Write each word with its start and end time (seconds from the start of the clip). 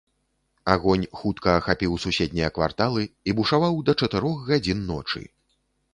Агонь 0.75 1.03
хутка 1.19 1.49
ахапіў 1.59 1.93
суседнія 2.07 2.49
кварталы 2.57 3.03
і 3.27 3.37
бушаваў 3.41 3.75
да 3.91 3.99
чатырох 4.03 4.37
гадзін 4.49 4.79
ночы. 4.95 5.23